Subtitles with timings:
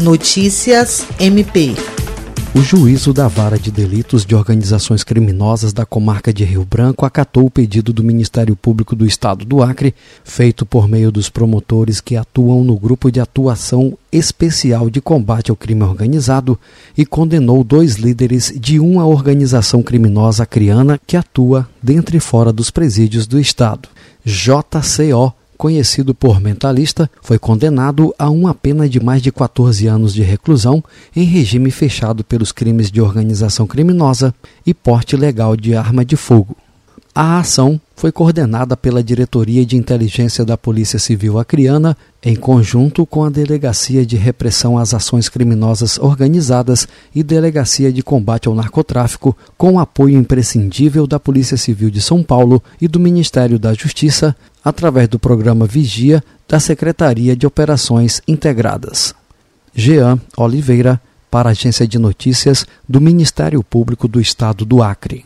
[0.00, 1.74] Notícias MP.
[2.54, 7.44] O juízo da Vara de Delitos de Organizações Criminosas da comarca de Rio Branco acatou
[7.44, 9.94] o pedido do Ministério Público do Estado do Acre,
[10.24, 15.56] feito por meio dos promotores que atuam no Grupo de Atuação Especial de Combate ao
[15.56, 16.58] Crime Organizado,
[16.96, 22.70] e condenou dois líderes de uma organização criminosa acriana que atua dentro e fora dos
[22.70, 23.86] presídios do Estado.
[24.24, 30.22] JCO conhecido por mentalista, foi condenado a uma pena de mais de 14 anos de
[30.22, 30.82] reclusão
[31.14, 34.34] em regime fechado pelos crimes de organização criminosa
[34.66, 36.56] e porte legal de arma de fogo.
[37.14, 43.24] A ação foi coordenada pela Diretoria de Inteligência da Polícia Civil Acreana, em conjunto com
[43.24, 49.78] a Delegacia de Repressão às Ações Criminosas Organizadas e Delegacia de Combate ao Narcotráfico, com
[49.78, 55.18] apoio imprescindível da Polícia Civil de São Paulo e do Ministério da Justiça, através do
[55.18, 59.14] programa Vigia da Secretaria de Operações Integradas.
[59.74, 65.18] Jean Oliveira, para a Agência de Notícias do Ministério Público do Estado do Acre.